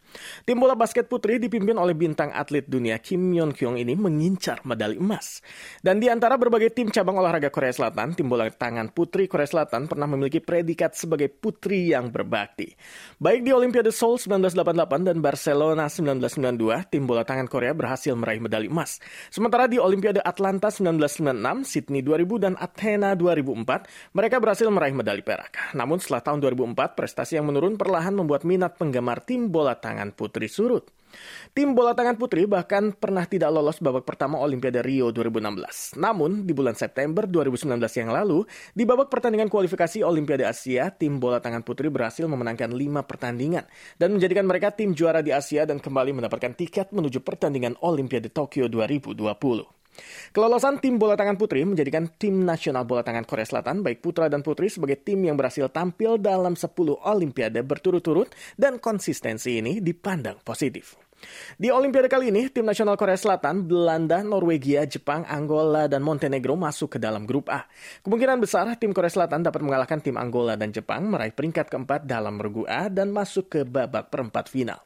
Tim 0.43 0.57
bola 0.57 0.73
basket 0.77 1.05
putri 1.05 1.37
dipimpin 1.37 1.77
oleh 1.77 1.93
bintang 1.93 2.33
atlet 2.33 2.65
dunia 2.65 2.99
Kim 3.01 3.31
Yeon 3.31 3.55
Kyung 3.55 3.77
ini 3.77 3.93
mengincar 3.93 4.61
medali 4.67 4.97
emas. 4.99 5.39
Dan 5.79 5.97
di 5.97 6.09
antara 6.09 6.35
berbagai 6.35 6.73
tim 6.73 6.89
cabang 6.91 7.19
olahraga 7.21 7.49
Korea 7.53 7.73
Selatan, 7.73 8.13
tim 8.17 8.27
bola 8.27 8.49
tangan 8.49 8.91
putri 8.91 9.25
Korea 9.25 9.47
Selatan 9.47 9.87
pernah 9.87 10.09
memiliki 10.09 10.43
predikat 10.43 10.93
sebagai 10.97 11.29
putri 11.29 11.91
yang 11.93 12.09
berbakti. 12.09 12.73
Baik 13.17 13.45
di 13.45 13.51
Olimpiade 13.51 13.89
Seoul 13.93 14.19
1988 14.19 15.07
dan 15.07 15.17
Barcelona 15.23 15.85
1992, 15.89 16.91
tim 16.91 17.03
bola 17.07 17.23
tangan 17.23 17.47
Korea 17.49 17.73
berhasil 17.73 18.13
meraih 18.13 18.41
medali 18.41 18.67
emas. 18.67 18.99
Sementara 19.29 19.65
di 19.65 19.77
Olimpiade 19.77 20.21
Atlanta 20.21 20.69
1996, 20.69 21.65
Sydney 21.65 22.01
2000, 22.03 22.43
dan 22.43 22.53
Athena 22.59 23.13
2004, 23.15 24.13
mereka 24.13 24.37
berhasil 24.37 24.67
meraih 24.69 24.95
medali 24.95 25.21
perak. 25.21 25.73
Namun 25.73 25.97
setelah 25.97 26.23
tahun 26.23 26.39
2004, 26.43 26.97
prestasi 26.97 27.39
yang 27.39 27.47
menurun 27.49 27.79
perlahan 27.79 28.13
membuat 28.13 28.43
minat 28.47 28.75
penggemar 28.75 29.23
tim 29.23 29.49
bola 29.51 29.77
tangan 29.77 30.06
tangan 30.07 30.15
putri 30.15 30.47
surut. 30.47 30.87
Tim 31.55 31.71
bola 31.71 31.95
tangan 31.95 32.19
putri 32.19 32.43
bahkan 32.45 32.91
pernah 32.91 33.23
tidak 33.23 33.49
lolos 33.51 33.79
babak 33.79 34.03
pertama 34.03 34.37
Olimpiade 34.39 34.83
Rio 34.83 35.09
2016. 35.11 35.97
Namun, 35.97 36.43
di 36.43 36.51
bulan 36.51 36.75
September 36.75 37.25
2019 37.25 37.79
yang 37.99 38.11
lalu, 38.11 38.43
di 38.75 38.83
babak 38.83 39.07
pertandingan 39.11 39.47
kualifikasi 39.47 40.03
Olimpiade 40.03 40.43
Asia, 40.43 40.91
tim 40.93 41.17
bola 41.17 41.39
tangan 41.39 41.63
putri 41.63 41.87
berhasil 41.91 42.27
memenangkan 42.27 42.71
lima 42.75 43.03
pertandingan 43.03 43.65
dan 43.97 44.13
menjadikan 44.15 44.45
mereka 44.45 44.71
tim 44.71 44.93
juara 44.93 45.23
di 45.23 45.31
Asia 45.31 45.63
dan 45.63 45.79
kembali 45.79 46.15
mendapatkan 46.15 46.53
tiket 46.53 46.91
menuju 46.91 47.23
pertandingan 47.23 47.79
Olimpiade 47.81 48.29
Tokyo 48.29 48.67
2020. 48.71 49.76
Kelolosan 50.35 50.77
tim 50.77 51.01
bola 51.01 51.17
tangan 51.17 51.39
putri 51.39 51.65
menjadikan 51.65 52.11
tim 52.19 52.45
nasional 52.45 52.85
bola 52.85 53.01
tangan 53.01 53.25
Korea 53.25 53.47
Selatan 53.47 53.81
baik 53.81 54.03
putra 54.03 54.29
dan 54.29 54.45
putri 54.45 54.69
sebagai 54.69 55.01
tim 55.01 55.23
yang 55.23 55.39
berhasil 55.39 55.71
tampil 55.73 56.21
dalam 56.21 56.53
10 56.53 56.69
olimpiade 57.01 57.63
berturut-turut 57.65 58.29
dan 58.59 58.77
konsistensi 58.77 59.57
ini 59.57 59.79
dipandang 59.81 60.41
positif. 60.45 61.06
Di 61.57 61.73
Olimpiade 61.73 62.05
kali 62.05 62.29
ini, 62.29 62.45
tim 62.53 62.61
nasional 62.61 62.93
Korea 62.93 63.17
Selatan, 63.17 63.65
Belanda, 63.65 64.21
Norwegia, 64.21 64.85
Jepang, 64.85 65.25
Angola, 65.25 65.89
dan 65.89 66.05
Montenegro 66.05 66.53
masuk 66.53 66.95
ke 66.95 66.99
dalam 67.01 67.25
grup 67.25 67.49
A. 67.49 67.65
Kemungkinan 68.05 68.37
besar 68.37 68.69
tim 68.77 68.93
Korea 68.93 69.09
Selatan 69.09 69.41
dapat 69.41 69.65
mengalahkan 69.65 69.97
tim 69.97 70.13
Angola 70.15 70.53
dan 70.53 70.69
Jepang 70.69 71.09
meraih 71.09 71.33
peringkat 71.33 71.73
keempat 71.73 72.05
dalam 72.05 72.37
regu 72.37 72.63
A 72.69 72.93
dan 72.93 73.09
masuk 73.09 73.49
ke 73.49 73.59
babak 73.65 74.13
perempat 74.13 74.45
final. 74.45 74.77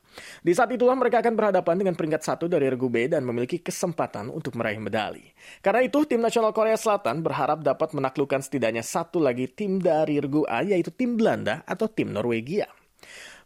Di 0.44 0.52
saat 0.56 0.72
itulah 0.72 0.96
mereka 0.96 1.20
akan 1.20 1.36
berhadapan 1.36 1.76
dengan 1.84 1.96
peringkat 1.96 2.24
satu 2.24 2.48
dari 2.48 2.68
regu 2.72 2.88
B 2.88 3.12
dan 3.12 3.28
memiliki 3.28 3.60
kesempatan 3.60 4.32
untuk 4.32 4.56
meraih 4.56 4.80
medali. 4.80 5.24
Karena 5.60 5.84
itu, 5.84 6.04
tim 6.08 6.24
nasional 6.24 6.56
Korea 6.56 6.80
Selatan 6.80 7.20
berharap 7.20 7.64
dapat 7.64 7.92
menaklukkan 7.92 8.40
setidaknya 8.40 8.84
satu 8.84 9.20
lagi 9.20 9.52
tim 9.52 9.84
dari 9.84 10.20
regu 10.24 10.48
A, 10.48 10.64
yaitu 10.64 10.92
tim 10.96 11.20
Belanda 11.20 11.64
atau 11.68 11.92
tim 11.92 12.12
Norwegia. 12.12 12.81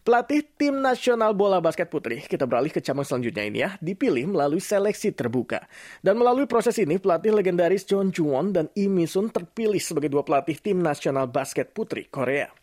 Pelatih 0.05 0.45
tim 0.53 0.85
nasional 0.85 1.33
bola 1.33 1.57
basket 1.57 1.89
putri, 1.89 2.21
kita 2.21 2.45
beralih 2.45 2.69
ke 2.69 2.77
cabang 2.77 3.01
selanjutnya 3.01 3.41
ini 3.41 3.65
ya, 3.65 3.73
dipilih 3.81 4.29
melalui 4.29 4.61
seleksi 4.61 5.09
terbuka. 5.09 5.65
Dan 5.97 6.21
melalui 6.21 6.45
proses 6.45 6.77
ini, 6.77 7.01
pelatih 7.01 7.33
legendaris 7.33 7.89
John 7.89 8.13
Juwon 8.13 8.53
dan 8.53 8.69
Lee 8.77 9.09
Sun 9.09 9.33
terpilih 9.33 9.81
sebagai 9.81 10.13
dua 10.13 10.21
pelatih 10.21 10.61
tim 10.61 10.77
nasional 10.77 11.25
basket 11.25 11.73
putri 11.73 12.05
Korea. 12.05 12.53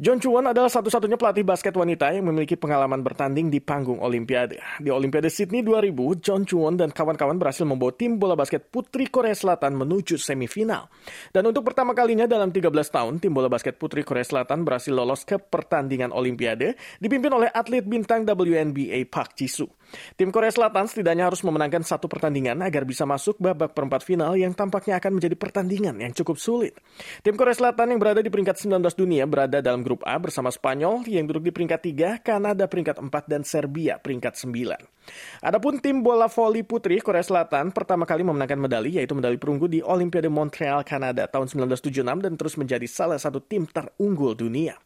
John 0.00 0.16
Chuan 0.16 0.48
adalah 0.48 0.72
satu-satunya 0.72 1.20
pelatih 1.20 1.44
basket 1.44 1.76
wanita 1.76 2.08
yang 2.08 2.24
memiliki 2.24 2.56
pengalaman 2.56 3.04
bertanding 3.04 3.52
di 3.52 3.60
panggung 3.60 4.00
Olimpiade. 4.00 4.56
Di 4.80 4.88
Olimpiade 4.88 5.28
Sydney 5.28 5.60
2000, 5.60 6.24
John 6.24 6.48
Chuan 6.48 6.80
dan 6.80 6.88
kawan-kawan 6.88 7.36
berhasil 7.36 7.68
membawa 7.68 7.92
tim 7.92 8.16
bola 8.16 8.32
basket 8.32 8.72
putri 8.72 9.12
Korea 9.12 9.36
Selatan 9.36 9.76
menuju 9.76 10.16
semifinal. 10.16 10.88
Dan 11.28 11.52
untuk 11.52 11.68
pertama 11.68 11.92
kalinya 11.92 12.24
dalam 12.24 12.48
13 12.48 12.72
tahun, 12.72 13.20
tim 13.20 13.36
bola 13.36 13.52
basket 13.52 13.76
putri 13.76 14.00
Korea 14.00 14.24
Selatan 14.24 14.64
berhasil 14.64 14.88
lolos 14.88 15.20
ke 15.28 15.36
pertandingan 15.36 16.16
Olimpiade 16.16 16.80
dipimpin 16.96 17.36
oleh 17.36 17.52
atlet 17.52 17.84
bintang 17.84 18.24
WNBA 18.24 19.04
Park 19.04 19.36
Ji-soo. 19.36 19.68
Tim 20.14 20.30
Korea 20.30 20.50
Selatan 20.50 20.86
setidaknya 20.86 21.26
harus 21.26 21.42
memenangkan 21.42 21.82
satu 21.82 22.06
pertandingan 22.06 22.58
agar 22.62 22.86
bisa 22.86 23.06
masuk 23.06 23.38
babak 23.38 23.74
perempat 23.74 24.06
final 24.06 24.34
yang 24.38 24.54
tampaknya 24.54 24.98
akan 24.98 25.18
menjadi 25.18 25.36
pertandingan 25.36 25.96
yang 25.98 26.12
cukup 26.14 26.38
sulit. 26.38 26.74
Tim 27.22 27.34
Korea 27.34 27.54
Selatan 27.54 27.94
yang 27.94 28.00
berada 28.00 28.22
di 28.22 28.30
peringkat 28.30 28.58
19 28.60 28.80
dunia 28.94 29.24
berada 29.26 29.58
dalam 29.58 29.82
grup 29.82 30.02
A 30.06 30.16
bersama 30.18 30.48
Spanyol 30.48 31.06
yang 31.06 31.26
duduk 31.26 31.50
di 31.50 31.52
peringkat 31.54 31.80
3, 32.20 32.26
Kanada 32.26 32.66
peringkat 32.66 33.02
4, 33.02 33.10
dan 33.26 33.42
Serbia 33.42 33.98
peringkat 33.98 34.38
9. 34.38 34.99
Adapun 35.40 35.80
tim 35.80 36.04
bola 36.04 36.28
voli 36.28 36.62
putri 36.62 37.00
Korea 37.00 37.24
Selatan 37.24 37.72
pertama 37.72 38.04
kali 38.04 38.26
memenangkan 38.26 38.60
medali 38.60 38.96
yaitu 38.96 39.16
medali 39.16 39.40
perunggu 39.40 39.66
di 39.66 39.80
Olimpiade 39.80 40.28
Montreal, 40.28 40.84
Kanada 40.84 41.26
tahun 41.26 41.48
1976 41.48 42.24
dan 42.24 42.32
terus 42.36 42.54
menjadi 42.60 42.86
salah 42.90 43.18
satu 43.18 43.40
tim 43.40 43.64
terunggul 43.64 44.36
dunia. 44.36 44.76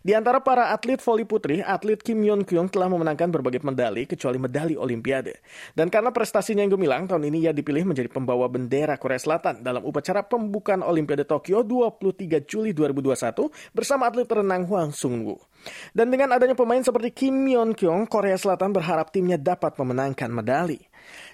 Di 0.00 0.16
antara 0.16 0.40
para 0.40 0.72
atlet 0.72 0.96
voli 1.00 1.28
putri, 1.28 1.60
atlet 1.60 2.00
Kim 2.00 2.24
Yeon 2.24 2.44
Kyung 2.46 2.72
telah 2.72 2.88
memenangkan 2.88 3.28
berbagai 3.28 3.60
medali 3.60 4.08
kecuali 4.08 4.40
medali 4.40 4.74
Olimpiade. 4.78 5.44
Dan 5.76 5.92
karena 5.92 6.08
prestasinya 6.08 6.64
yang 6.64 6.78
gemilang, 6.78 7.04
tahun 7.04 7.28
ini 7.28 7.48
ia 7.48 7.52
dipilih 7.52 7.84
menjadi 7.84 8.08
pembawa 8.08 8.48
bendera 8.48 8.96
Korea 8.96 9.20
Selatan 9.20 9.60
dalam 9.60 9.84
upacara 9.84 10.24
pembukaan 10.24 10.80
Olimpiade 10.80 11.28
Tokyo 11.28 11.60
23 11.60 12.48
Juli 12.48 12.72
2021 12.72 13.76
bersama 13.76 14.08
atlet 14.08 14.28
renang 14.28 14.64
Hwang 14.64 14.90
Sung-woo. 14.96 15.48
Dan 15.92 16.08
dengan 16.08 16.32
adanya 16.32 16.54
pemain 16.54 16.80
seperti 16.80 17.10
Kim 17.10 17.44
Yeon 17.44 17.74
Kyung, 17.74 18.06
Korea 18.06 18.38
Selatan 18.38 18.70
berharap 18.70 19.10
timnya 19.10 19.36
dapat 19.36 19.67
memenangkan 19.76 20.32
medali. 20.32 20.80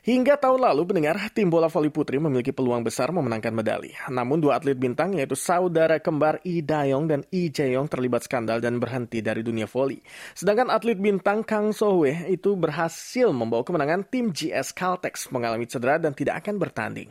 Hingga 0.05 0.37
tahun 0.37 0.61
lalu, 0.61 0.93
pendengar, 0.93 1.17
tim 1.33 1.49
bola 1.49 1.73
voli 1.73 1.89
putri 1.89 2.21
memiliki 2.21 2.53
peluang 2.53 2.85
besar 2.85 3.09
memenangkan 3.09 3.57
medali. 3.57 3.89
Namun 4.13 4.37
dua 4.37 4.61
atlet 4.61 4.77
bintang 4.77 5.17
yaitu 5.17 5.33
saudara 5.33 5.97
kembar 5.97 6.45
Lee 6.45 6.61
Dayong 6.61 7.09
dan 7.09 7.25
Lee 7.33 7.49
Jae-yong 7.49 7.89
terlibat 7.89 8.29
skandal 8.29 8.61
dan 8.61 8.77
berhenti 8.77 9.25
dari 9.25 9.41
dunia 9.41 9.65
voli. 9.65 9.97
Sedangkan 10.37 10.69
atlet 10.69 11.01
bintang 11.01 11.41
Kang 11.41 11.73
So-hwe 11.73 12.29
itu 12.29 12.53
berhasil 12.53 13.33
membawa 13.33 13.65
kemenangan 13.65 14.05
tim 14.05 14.29
GS 14.29 14.77
Caltex 14.77 15.33
mengalami 15.33 15.65
cedera 15.65 15.97
dan 15.97 16.13
tidak 16.13 16.45
akan 16.45 16.61
bertanding. 16.61 17.09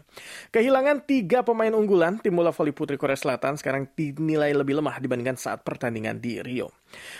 Kehilangan 0.53 1.09
tiga 1.09 1.41
pemain 1.41 1.73
unggulan, 1.73 2.21
tim 2.21 2.37
bola 2.37 2.53
voli 2.53 2.77
putri 2.77 3.01
Korea 3.01 3.17
Selatan 3.17 3.57
sekarang 3.57 3.89
dinilai 3.97 4.53
lebih 4.53 4.77
lemah 4.77 5.01
dibandingkan 5.01 5.35
saat 5.35 5.65
pertandingan 5.65 6.21
di 6.21 6.37
Rio. 6.45 6.69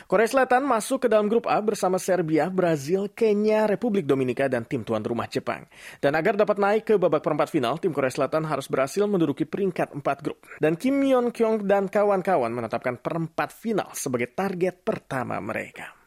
Korea 0.05 0.29
Selatan 0.29 0.69
masuk 0.69 1.05
ke 1.05 1.07
dalam 1.09 1.25
grup 1.25 1.49
A 1.49 1.57
bersama 1.65 1.97
Serbia, 1.97 2.45
Brazil, 2.53 3.09
Kenya, 3.09 3.65
Republik 3.65 4.05
Dominika, 4.05 4.45
dan 4.45 4.69
tim 4.69 4.85
tuan 4.85 5.01
rumah 5.01 5.22
Jepang. 5.29 5.67
Dan 5.99 6.15
agar 6.15 6.39
dapat 6.39 6.57
naik 6.57 6.83
ke 6.89 6.95
babak 6.95 7.23
perempat 7.23 7.51
final, 7.51 7.77
tim 7.77 7.91
Korea 7.91 8.11
Selatan 8.11 8.47
harus 8.47 8.67
berhasil 8.71 9.03
menduduki 9.05 9.43
peringkat 9.43 9.93
empat 9.93 10.17
grup. 10.23 10.43
Dan 10.57 10.79
Kim 10.79 10.99
Yeon 11.03 11.29
Kyung 11.29 11.63
dan 11.63 11.91
kawan-kawan 11.91 12.51
menetapkan 12.51 12.99
perempat 12.99 13.53
final 13.53 13.91
sebagai 13.93 14.31
target 14.33 14.81
pertama 14.81 15.37
mereka. 15.43 16.03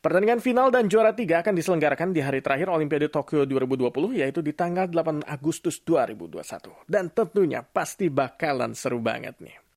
Pertandingan 0.00 0.40
final 0.40 0.72
dan 0.72 0.88
juara 0.88 1.12
tiga 1.12 1.44
akan 1.44 1.52
diselenggarakan 1.52 2.16
di 2.16 2.24
hari 2.24 2.40
terakhir 2.40 2.72
Olimpiade 2.72 3.12
Tokyo 3.12 3.44
2020 3.44 4.16
yaitu 4.16 4.40
di 4.40 4.56
tanggal 4.56 4.88
8 4.88 5.28
Agustus 5.28 5.84
2021. 5.84 6.88
Dan 6.88 7.12
tentunya 7.12 7.60
pasti 7.60 8.08
bakalan 8.08 8.72
seru 8.72 8.98
banget 9.04 9.36
nih. 9.44 9.67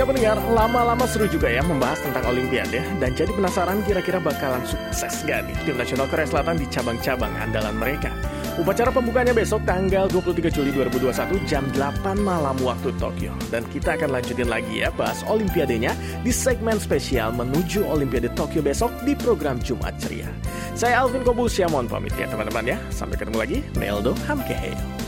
Ya 0.00 0.08
pendengar, 0.08 0.40
lama-lama 0.56 1.04
seru 1.04 1.28
juga 1.28 1.52
ya 1.52 1.60
membahas 1.60 2.00
tentang 2.00 2.24
Olimpiade 2.32 2.80
dan 3.04 3.12
jadi 3.12 3.36
penasaran 3.36 3.84
kira-kira 3.84 4.16
bakalan 4.16 4.64
sukses 4.64 5.12
gak 5.28 5.44
nih 5.44 5.52
tim 5.68 5.76
nasional 5.76 6.08
Korea 6.08 6.24
Selatan 6.24 6.56
di 6.56 6.64
cabang-cabang 6.72 7.28
andalan 7.36 7.76
mereka. 7.76 8.08
Upacara 8.56 8.88
pembukanya 8.88 9.36
besok 9.36 9.60
tanggal 9.68 10.08
23 10.08 10.56
Juli 10.56 10.72
2021 10.72 11.44
jam 11.44 11.68
8 11.76 12.16
malam 12.16 12.56
waktu 12.64 12.96
Tokyo. 12.96 13.36
Dan 13.52 13.60
kita 13.68 14.00
akan 14.00 14.16
lanjutin 14.16 14.48
lagi 14.48 14.80
ya 14.80 14.88
bahas 14.96 15.20
Olimpiadenya 15.28 15.92
di 16.24 16.32
segmen 16.32 16.80
spesial 16.80 17.36
menuju 17.36 17.84
Olimpiade 17.84 18.32
Tokyo 18.32 18.64
besok 18.64 18.88
di 19.04 19.12
program 19.12 19.60
Jumat 19.60 20.00
Ceria. 20.00 20.32
Saya 20.72 21.04
Alvin 21.04 21.20
Kobulsia, 21.20 21.68
mohon 21.68 21.92
pamit 21.92 22.16
ya 22.16 22.24
teman-teman 22.24 22.72
ya. 22.72 22.80
Sampai 22.88 23.20
ketemu 23.20 23.36
lagi, 23.36 23.60
Meldo 23.76 24.16
Hamkeheo. 24.24 24.99